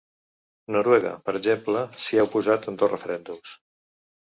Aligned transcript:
Noruega, 0.75 1.11
per 1.29 1.35
exemple, 1.41 1.85
s’hi 2.07 2.19
ha 2.21 2.29
oposat 2.33 2.69
en 2.73 2.85
dos 2.85 2.95
referèndums. 2.99 3.59